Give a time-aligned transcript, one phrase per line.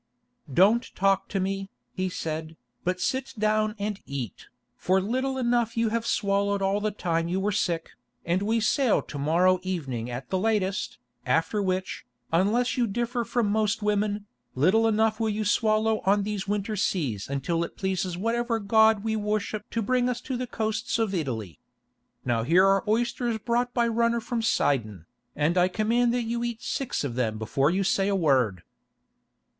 [0.51, 5.89] "Don't talk to me," he said, "but sit down and eat, for little enough you
[5.89, 7.91] have swallowed all the time you were sick,
[8.25, 13.51] and we sail to morrow evening at the latest, after which, unless you differ from
[13.51, 14.25] most women,
[14.55, 19.15] little enough will you swallow on these winter seas until it pleases whatever god we
[19.15, 21.59] worship to bring us to the coasts of Italy.
[22.25, 25.05] Now here are oysters brought by runner from Sidon,
[25.35, 28.63] and I command that you eat six of them before you say a word."